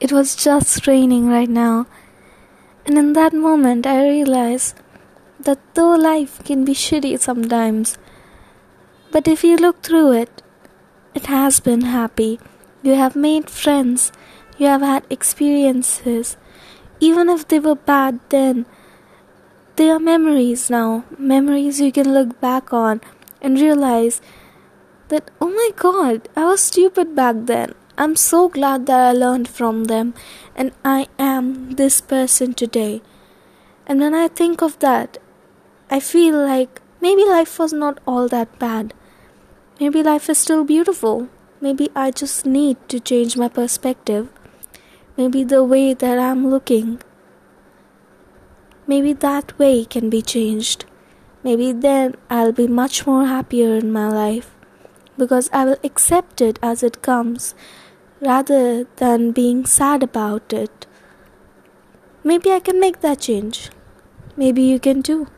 it 0.00 0.12
was 0.12 0.36
just 0.36 0.86
raining 0.86 1.28
right 1.28 1.48
now. 1.48 1.86
And 2.84 2.98
in 2.98 3.14
that 3.14 3.32
moment, 3.32 3.86
I 3.86 4.08
realized 4.08 4.76
that 5.40 5.58
though 5.74 5.94
life 5.94 6.42
can 6.44 6.64
be 6.64 6.72
shitty 6.72 7.18
sometimes, 7.18 7.98
but 9.10 9.28
if 9.28 9.42
you 9.42 9.56
look 9.56 9.82
through 9.82 10.12
it, 10.12 10.42
it 11.14 11.26
has 11.26 11.60
been 11.60 11.82
happy. 11.82 12.38
You 12.82 12.94
have 12.94 13.16
made 13.16 13.48
friends, 13.50 14.12
you 14.58 14.66
have 14.66 14.82
had 14.82 15.06
experiences. 15.10 16.36
Even 17.00 17.28
if 17.28 17.48
they 17.48 17.58
were 17.58 17.74
bad 17.74 18.20
then, 18.28 18.66
they 19.76 19.90
are 19.90 19.98
memories 19.98 20.70
now, 20.70 21.04
memories 21.18 21.80
you 21.80 21.92
can 21.92 22.12
look 22.12 22.40
back 22.40 22.72
on 22.72 23.00
and 23.42 23.60
realize 23.60 24.20
that, 25.08 25.30
oh 25.40 25.48
my 25.48 25.70
god, 25.76 26.28
I 26.34 26.44
was 26.46 26.60
stupid 26.62 27.14
back 27.14 27.36
then. 27.44 27.74
I'm 27.98 28.14
so 28.14 28.50
glad 28.50 28.84
that 28.86 29.00
I 29.00 29.12
learned 29.12 29.48
from 29.48 29.84
them 29.84 30.12
and 30.54 30.72
I 30.84 31.08
am 31.18 31.76
this 31.76 32.02
person 32.02 32.52
today. 32.52 33.00
And 33.86 34.00
when 34.00 34.14
I 34.14 34.28
think 34.28 34.60
of 34.62 34.78
that, 34.80 35.16
I 35.90 36.00
feel 36.00 36.36
like 36.36 36.82
maybe 37.00 37.24
life 37.24 37.58
was 37.58 37.72
not 37.72 37.98
all 38.06 38.28
that 38.28 38.58
bad. 38.58 38.92
Maybe 39.80 40.02
life 40.02 40.28
is 40.28 40.36
still 40.36 40.62
beautiful. 40.62 41.28
Maybe 41.60 41.88
I 41.96 42.10
just 42.10 42.44
need 42.44 42.76
to 42.90 43.00
change 43.00 43.38
my 43.38 43.48
perspective. 43.48 44.28
Maybe 45.16 45.42
the 45.42 45.64
way 45.64 45.94
that 45.94 46.18
I'm 46.18 46.50
looking. 46.50 47.00
Maybe 48.86 49.14
that 49.14 49.58
way 49.58 49.86
can 49.86 50.10
be 50.10 50.20
changed. 50.20 50.84
Maybe 51.42 51.72
then 51.72 52.16
I'll 52.28 52.52
be 52.52 52.68
much 52.68 53.06
more 53.06 53.24
happier 53.24 53.74
in 53.76 53.90
my 53.90 54.08
life 54.08 54.54
because 55.16 55.48
I 55.50 55.64
will 55.64 55.78
accept 55.82 56.42
it 56.42 56.58
as 56.62 56.82
it 56.82 57.00
comes 57.00 57.54
rather 58.20 58.84
than 58.96 59.32
being 59.32 59.66
sad 59.66 60.02
about 60.02 60.52
it. 60.52 60.86
Maybe 62.24 62.50
I 62.50 62.60
can 62.60 62.80
make 62.80 63.00
that 63.00 63.20
change. 63.20 63.70
Maybe 64.36 64.62
you 64.62 64.78
can 64.80 65.02
too. 65.02 65.28